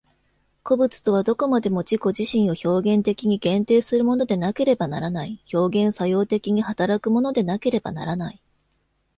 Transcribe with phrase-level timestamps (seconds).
[0.63, 8.41] 個物とはどこまでも自己自身を表現的に限定するものでなければならない、表現作用的に働くものでなければならない。